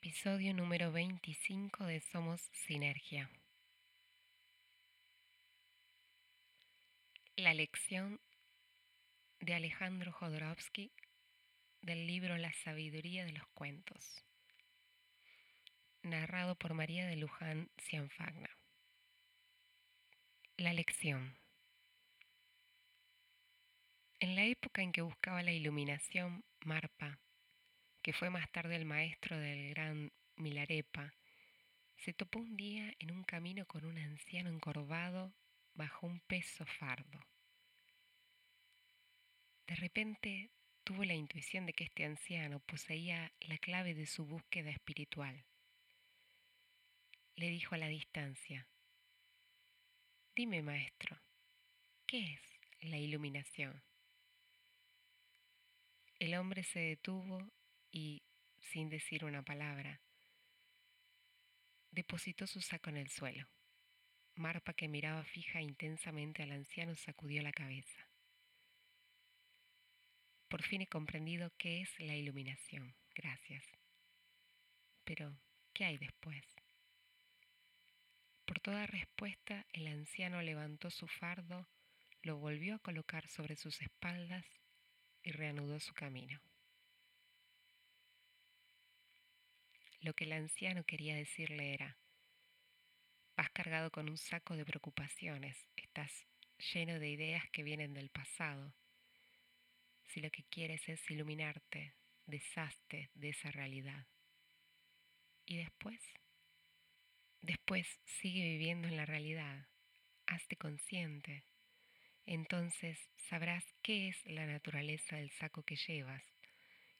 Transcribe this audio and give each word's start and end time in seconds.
Episodio 0.00 0.54
número 0.54 0.92
25 0.92 1.84
de 1.84 2.00
Somos 2.00 2.40
Sinergia. 2.52 3.28
La 7.34 7.52
lección 7.52 8.20
de 9.40 9.54
Alejandro 9.54 10.12
Jodorowsky 10.12 10.92
del 11.82 12.06
libro 12.06 12.38
La 12.38 12.52
sabiduría 12.52 13.24
de 13.24 13.32
los 13.32 13.46
cuentos, 13.54 14.24
narrado 16.02 16.54
por 16.54 16.74
María 16.74 17.08
de 17.08 17.16
Luján 17.16 17.68
Cianfagna. 17.76 18.56
La 20.56 20.72
lección. 20.72 21.36
En 24.20 24.36
la 24.36 24.44
época 24.44 24.80
en 24.80 24.92
que 24.92 25.02
buscaba 25.02 25.42
la 25.42 25.52
iluminación, 25.52 26.44
Marpa, 26.64 27.18
que 28.08 28.14
fue 28.14 28.30
más 28.30 28.50
tarde 28.50 28.74
el 28.74 28.86
maestro 28.86 29.38
del 29.38 29.68
gran 29.68 30.10
Milarepa, 30.36 31.12
se 31.98 32.14
topó 32.14 32.38
un 32.38 32.56
día 32.56 32.94
en 33.00 33.10
un 33.10 33.22
camino 33.22 33.66
con 33.66 33.84
un 33.84 33.98
anciano 33.98 34.48
encorvado 34.48 35.34
bajo 35.74 36.06
un 36.06 36.18
peso 36.20 36.64
fardo. 36.64 37.20
De 39.66 39.74
repente 39.74 40.50
tuvo 40.84 41.04
la 41.04 41.12
intuición 41.12 41.66
de 41.66 41.74
que 41.74 41.84
este 41.84 42.06
anciano 42.06 42.60
poseía 42.60 43.30
la 43.40 43.58
clave 43.58 43.92
de 43.92 44.06
su 44.06 44.24
búsqueda 44.24 44.70
espiritual. 44.70 45.44
Le 47.34 47.50
dijo 47.50 47.74
a 47.74 47.78
la 47.78 47.88
distancia, 47.88 48.66
Dime, 50.34 50.62
maestro, 50.62 51.20
¿qué 52.06 52.32
es 52.32 52.40
la 52.80 52.96
iluminación? 52.96 53.82
El 56.18 56.34
hombre 56.36 56.62
se 56.62 56.78
detuvo 56.78 57.52
y, 57.90 58.22
sin 58.60 58.88
decir 58.88 59.24
una 59.24 59.42
palabra, 59.42 60.00
depositó 61.90 62.46
su 62.46 62.60
saco 62.60 62.90
en 62.90 62.96
el 62.96 63.08
suelo. 63.08 63.48
Marpa, 64.34 64.72
que 64.72 64.88
miraba 64.88 65.24
fija 65.24 65.58
e 65.58 65.64
intensamente 65.64 66.42
al 66.42 66.52
anciano, 66.52 66.94
sacudió 66.94 67.42
la 67.42 67.52
cabeza. 67.52 68.08
Por 70.48 70.62
fin 70.62 70.82
he 70.82 70.86
comprendido 70.86 71.52
qué 71.58 71.82
es 71.82 72.00
la 72.00 72.14
iluminación. 72.14 72.94
Gracias. 73.14 73.64
Pero, 75.04 75.36
¿qué 75.72 75.84
hay 75.84 75.98
después? 75.98 76.44
Por 78.46 78.60
toda 78.60 78.86
respuesta, 78.86 79.66
el 79.72 79.86
anciano 79.88 80.40
levantó 80.40 80.90
su 80.90 81.06
fardo, 81.06 81.68
lo 82.22 82.38
volvió 82.38 82.76
a 82.76 82.78
colocar 82.78 83.28
sobre 83.28 83.56
sus 83.56 83.82
espaldas 83.82 84.46
y 85.22 85.32
reanudó 85.32 85.80
su 85.80 85.92
camino. 85.92 86.40
Lo 90.08 90.14
que 90.14 90.24
el 90.24 90.32
anciano 90.32 90.84
quería 90.84 91.14
decirle 91.16 91.74
era, 91.74 91.98
vas 93.36 93.50
cargado 93.50 93.90
con 93.90 94.08
un 94.08 94.16
saco 94.16 94.56
de 94.56 94.64
preocupaciones, 94.64 95.68
estás 95.76 96.10
lleno 96.72 96.98
de 96.98 97.10
ideas 97.10 97.46
que 97.50 97.62
vienen 97.62 97.92
del 97.92 98.08
pasado. 98.08 98.72
Si 100.06 100.20
lo 100.22 100.30
que 100.30 100.44
quieres 100.44 100.88
es 100.88 101.10
iluminarte, 101.10 101.92
deshazte 102.24 103.10
de 103.12 103.28
esa 103.28 103.50
realidad. 103.50 104.06
¿Y 105.44 105.58
después? 105.58 106.00
Después 107.42 107.86
sigue 108.06 108.44
viviendo 108.44 108.88
en 108.88 108.96
la 108.96 109.04
realidad, 109.04 109.68
hazte 110.24 110.56
consciente. 110.56 111.44
Entonces 112.24 112.98
sabrás 113.28 113.74
qué 113.82 114.08
es 114.08 114.24
la 114.24 114.46
naturaleza 114.46 115.16
del 115.16 115.30
saco 115.32 115.64
que 115.64 115.76
llevas 115.76 116.24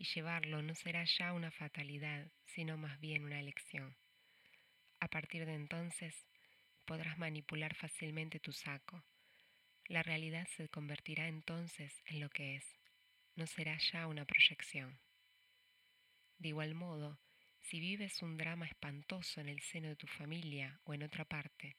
y 0.00 0.04
llevarlo 0.14 0.62
no 0.62 0.74
será 0.74 1.04
ya 1.04 1.34
una 1.34 1.50
fatalidad, 1.50 2.26
sino 2.46 2.78
más 2.78 2.98
bien 3.00 3.22
una 3.22 3.38
elección. 3.38 3.94
A 4.98 5.08
partir 5.08 5.44
de 5.44 5.54
entonces 5.54 6.26
podrás 6.86 7.18
manipular 7.18 7.74
fácilmente 7.74 8.40
tu 8.40 8.50
saco. 8.50 9.04
La 9.88 10.02
realidad 10.02 10.48
se 10.56 10.70
convertirá 10.70 11.28
entonces 11.28 12.02
en 12.06 12.20
lo 12.20 12.30
que 12.30 12.56
es, 12.56 12.64
no 13.36 13.46
será 13.46 13.76
ya 13.92 14.06
una 14.06 14.24
proyección. 14.24 14.98
De 16.38 16.48
igual 16.48 16.74
modo, 16.74 17.20
si 17.60 17.78
vives 17.78 18.22
un 18.22 18.38
drama 18.38 18.66
espantoso 18.66 19.42
en 19.42 19.50
el 19.50 19.60
seno 19.60 19.88
de 19.88 19.96
tu 19.96 20.06
familia 20.06 20.80
o 20.84 20.94
en 20.94 21.02
otra 21.02 21.26
parte, 21.26 21.76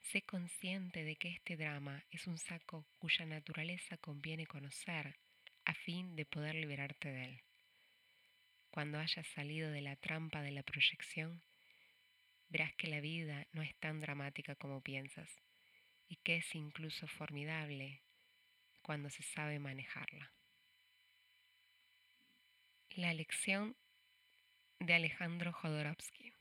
sé 0.00 0.22
consciente 0.22 1.02
de 1.02 1.16
que 1.16 1.30
este 1.30 1.56
drama 1.56 2.04
es 2.12 2.28
un 2.28 2.38
saco 2.38 2.86
cuya 2.98 3.26
naturaleza 3.26 3.96
conviene 3.96 4.46
conocer 4.46 5.18
a 5.64 5.74
fin 5.74 6.16
de 6.16 6.24
poder 6.26 6.54
liberarte 6.54 7.10
de 7.10 7.24
él. 7.24 7.42
Cuando 8.70 8.98
hayas 8.98 9.26
salido 9.28 9.70
de 9.70 9.80
la 9.80 9.96
trampa 9.96 10.42
de 10.42 10.52
la 10.52 10.62
proyección, 10.62 11.42
verás 12.48 12.74
que 12.74 12.86
la 12.86 13.00
vida 13.00 13.46
no 13.52 13.62
es 13.62 13.74
tan 13.76 14.00
dramática 14.00 14.54
como 14.54 14.80
piensas 14.80 15.30
y 16.08 16.16
que 16.16 16.36
es 16.36 16.54
incluso 16.54 17.06
formidable 17.06 18.02
cuando 18.82 19.10
se 19.10 19.22
sabe 19.22 19.58
manejarla. 19.58 20.32
La 22.90 23.14
lección 23.14 23.76
de 24.80 24.94
Alejandro 24.94 25.52
Jodorowsky. 25.52 26.32